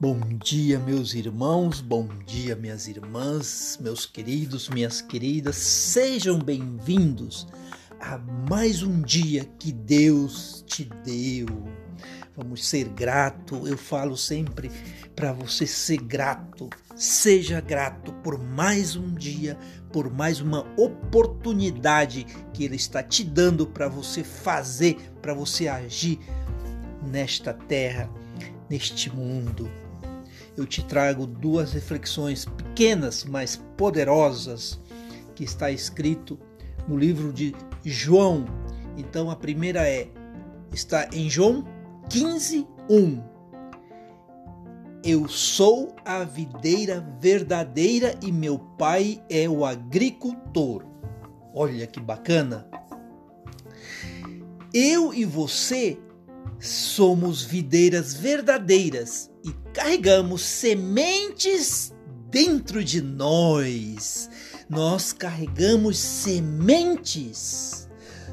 Bom 0.00 0.20
dia, 0.38 0.78
meus 0.78 1.12
irmãos, 1.12 1.80
bom 1.80 2.06
dia, 2.24 2.54
minhas 2.54 2.86
irmãs, 2.86 3.76
meus 3.82 4.06
queridos, 4.06 4.68
minhas 4.68 5.00
queridas, 5.00 5.56
sejam 5.56 6.38
bem-vindos 6.38 7.48
a 7.98 8.16
mais 8.48 8.84
um 8.84 9.02
dia 9.02 9.44
que 9.58 9.72
Deus 9.72 10.62
te 10.64 10.88
deu. 11.04 11.48
Vamos 12.36 12.68
ser 12.68 12.88
grato, 12.90 13.66
eu 13.66 13.76
falo 13.76 14.16
sempre 14.16 14.70
para 15.16 15.32
você 15.32 15.66
ser 15.66 15.96
grato. 15.96 16.70
Seja 16.94 17.60
grato 17.60 18.12
por 18.22 18.38
mais 18.38 18.94
um 18.94 19.12
dia, 19.12 19.58
por 19.92 20.08
mais 20.08 20.40
uma 20.40 20.60
oportunidade 20.76 22.24
que 22.54 22.62
Ele 22.62 22.76
está 22.76 23.02
te 23.02 23.24
dando 23.24 23.66
para 23.66 23.88
você 23.88 24.22
fazer, 24.22 24.96
para 25.20 25.34
você 25.34 25.66
agir 25.66 26.20
nesta 27.02 27.52
terra, 27.52 28.08
neste 28.70 29.10
mundo 29.10 29.68
eu 30.58 30.66
te 30.66 30.82
trago 30.82 31.26
duas 31.26 31.72
reflexões 31.72 32.44
pequenas, 32.44 33.24
mas 33.24 33.56
poderosas, 33.76 34.80
que 35.34 35.44
está 35.44 35.70
escrito 35.70 36.38
no 36.88 36.96
livro 36.96 37.32
de 37.32 37.54
João. 37.84 38.44
Então 38.96 39.30
a 39.30 39.36
primeira 39.36 39.88
é 39.88 40.08
está 40.72 41.08
em 41.12 41.30
João 41.30 41.64
15, 42.10 42.66
1. 42.90 43.22
Eu 45.04 45.28
sou 45.28 45.94
a 46.04 46.24
videira 46.24 47.06
verdadeira 47.20 48.18
e 48.20 48.32
meu 48.32 48.58
pai 48.58 49.22
é 49.30 49.48
o 49.48 49.64
agricultor. 49.64 50.84
Olha 51.54 51.86
que 51.86 52.00
bacana. 52.00 52.68
Eu 54.74 55.14
e 55.14 55.24
você 55.24 55.98
somos 56.60 57.42
videiras 57.42 58.14
verdadeiras 58.14 59.30
e 59.44 59.52
carregamos 59.72 60.42
sementes 60.42 61.94
dentro 62.30 62.82
de 62.82 63.00
nós. 63.00 64.28
Nós 64.68 65.12
carregamos 65.12 65.98
sementes, 65.98 67.88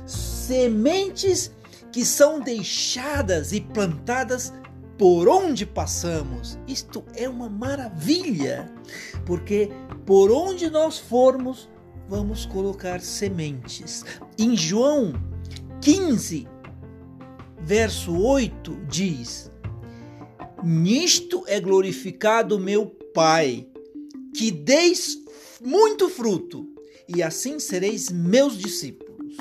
sementes 0.06 1.52
que 1.92 2.04
são 2.04 2.42
deixadas 2.42 3.54
e 3.54 3.62
plantadas 3.62 4.52
por 4.98 5.28
onde 5.28 5.66
passamos. 5.66 6.58
Isto 6.68 7.04
é 7.16 7.28
uma 7.30 7.50
maravilha, 7.50 8.72
porque 9.26 9.70
por 10.06 10.32
onde 10.32 10.70
nós 10.70 10.98
formos, 10.98 11.70
vamos 12.10 12.46
colocar 12.46 13.00
sementes. 13.02 14.04
Em 14.38 14.56
João 14.56 15.14
15, 15.82 16.48
verso 17.66 18.16
8 18.16 18.86
diz: 18.88 19.52
Nisto 20.64 21.44
é 21.48 21.60
glorificado 21.60 22.60
meu 22.60 22.86
Pai, 22.86 23.68
que 24.36 24.52
deis 24.52 25.18
muito 25.60 26.08
fruto, 26.08 26.70
e 27.08 27.24
assim 27.24 27.60
sereis 27.60 28.12
meus 28.12 28.58
discípulos. 28.58 29.36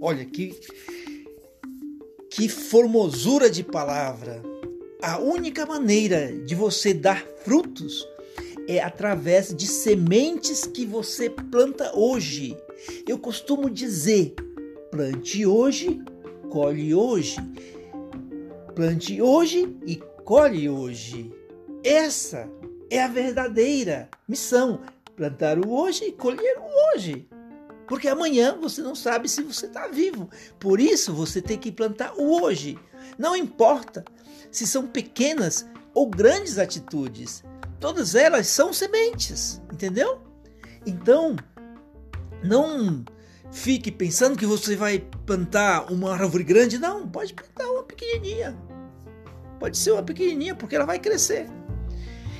Olha 0.00 0.24
que 0.26 0.54
que 2.28 2.48
formosura 2.48 3.48
de 3.48 3.62
palavra. 3.62 4.42
A 5.00 5.18
única 5.18 5.64
maneira 5.64 6.32
de 6.44 6.54
você 6.54 6.92
dar 6.92 7.24
frutos 7.44 8.04
é 8.66 8.80
através 8.80 9.54
de 9.54 9.66
sementes 9.68 10.66
que 10.66 10.84
você 10.84 11.30
planta 11.30 11.96
hoje. 11.96 12.56
Eu 13.08 13.18
costumo 13.18 13.70
dizer: 13.70 14.34
plante 14.90 15.46
hoje, 15.46 16.00
colhe 16.54 16.94
hoje. 16.94 17.36
Plante 18.76 19.20
hoje 19.20 19.76
e 19.84 19.96
colhe 20.24 20.68
hoje. 20.68 21.34
Essa 21.82 22.48
é 22.88 23.02
a 23.02 23.08
verdadeira 23.08 24.08
missão: 24.28 24.80
plantar 25.16 25.58
o 25.58 25.72
hoje 25.72 26.04
e 26.04 26.12
colher 26.12 26.56
o 26.58 26.94
hoje. 26.94 27.28
Porque 27.88 28.06
amanhã 28.06 28.56
você 28.56 28.82
não 28.82 28.94
sabe 28.94 29.28
se 29.28 29.42
você 29.42 29.66
está 29.66 29.88
vivo. 29.88 30.30
Por 30.60 30.78
isso 30.78 31.12
você 31.12 31.42
tem 31.42 31.58
que 31.58 31.72
plantar 31.72 32.14
o 32.16 32.40
hoje. 32.40 32.78
Não 33.18 33.34
importa 33.34 34.04
se 34.48 34.64
são 34.64 34.86
pequenas 34.86 35.66
ou 35.92 36.08
grandes 36.08 36.56
atitudes, 36.56 37.42
todas 37.80 38.14
elas 38.14 38.46
são 38.46 38.72
sementes, 38.72 39.60
entendeu? 39.72 40.20
Então, 40.86 41.34
não 42.44 43.04
fique 43.54 43.92
pensando 43.92 44.36
que 44.36 44.44
você 44.44 44.74
vai 44.74 44.98
plantar 45.24 45.90
uma 45.90 46.12
árvore 46.12 46.42
grande, 46.42 46.76
não, 46.76 47.08
pode 47.08 47.32
plantar 47.32 47.70
uma 47.70 47.84
pequenininha. 47.84 48.58
Pode 49.60 49.78
ser 49.78 49.92
uma 49.92 50.02
pequenininha, 50.02 50.56
porque 50.56 50.74
ela 50.74 50.84
vai 50.84 50.98
crescer. 50.98 51.48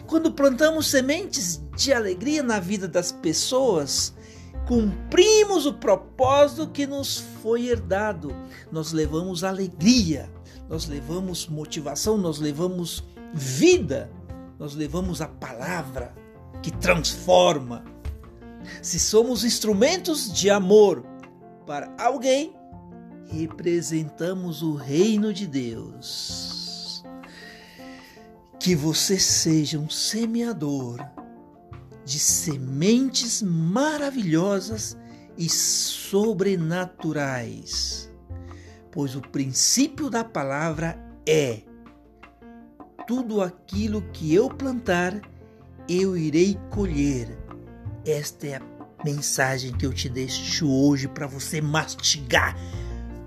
Quando 0.09 0.33
plantamos 0.33 0.91
sementes 0.91 1.63
de 1.77 1.93
alegria 1.93 2.43
na 2.43 2.59
vida 2.59 2.89
das 2.89 3.13
pessoas, 3.13 4.13
cumprimos 4.67 5.67
o 5.67 5.75
propósito 5.75 6.69
que 6.69 6.85
nos 6.85 7.19
foi 7.41 7.69
herdado. 7.69 8.35
Nós 8.73 8.93
levamos 8.93 9.45
alegria, 9.45 10.29
nós 10.69 10.87
levamos 10.87 11.47
motivação, 11.47 12.19
nós 12.19 12.41
levamos 12.41 13.05
vida, 13.33 14.11
nós 14.59 14.75
levamos 14.75 15.23
a 15.23 15.29
palavra 15.29 16.13
que 16.61 16.73
transforma. 16.73 17.94
Se 18.83 18.99
somos 18.99 19.45
instrumentos 19.45 20.33
de 20.33 20.51
amor 20.51 21.05
para 21.67 21.95
alguém, 21.99 22.55
representamos 23.27 24.63
o 24.63 24.75
reino 24.75 25.33
de 25.33 25.47
Deus 25.47 26.65
que 28.65 28.75
você 28.75 29.19
seja 29.19 29.79
um 29.79 29.91
semeador 29.91 30.99
de 32.03 32.19
sementes 32.19 33.43
maravilhosas 33.43 34.97
e 35.37 35.51
sobrenaturais, 35.51 38.11
pois 38.91 39.15
o 39.15 39.21
princípio 39.21 40.09
da 40.09 40.25
palavra 40.25 40.99
é: 41.29 41.61
tudo 43.07 43.43
aquilo 43.43 44.01
que 44.15 44.33
eu 44.33 44.49
plantar, 44.49 45.21
eu 45.87 46.17
irei 46.17 46.59
colher. 46.71 47.44
Esta 48.07 48.47
é 48.47 48.55
a 48.57 48.63
mensagem 49.05 49.73
que 49.73 49.87
eu 49.87 49.93
te 49.93 50.09
deixo 50.09 50.71
hoje 50.71 51.09
para 51.09 51.27
você 51.27 51.61
mastigar, 51.61 52.57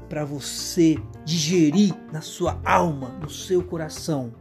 para 0.07 0.23
você 0.23 0.97
digerir 1.25 1.93
na 2.11 2.21
sua 2.21 2.59
alma, 2.63 3.09
no 3.21 3.29
seu 3.29 3.63
coração 3.63 4.33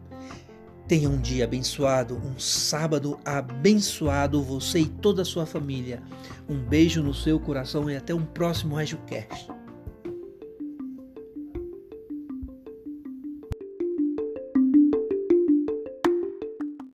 Tenha 0.89 1.09
um 1.09 1.21
dia 1.21 1.45
abençoado, 1.45 2.15
um 2.15 2.39
sábado 2.39 3.19
abençoado, 3.25 4.41
você 4.41 4.81
e 4.81 4.87
toda 4.87 5.23
a 5.23 5.25
sua 5.25 5.45
família. 5.45 6.01
Um 6.49 6.57
beijo 6.57 7.03
no 7.03 7.13
seu 7.13 7.41
coração 7.41 7.91
e 7.91 7.97
até 7.97 8.15
um 8.15 8.25
próximo 8.25 8.77
RegioCast. 8.77 9.56